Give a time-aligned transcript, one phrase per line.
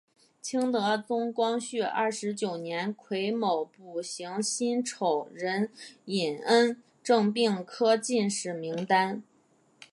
[0.41, 5.69] 清德宗光绪二十九年癸卯补行辛丑壬
[6.05, 9.21] 寅恩正并科进士名单。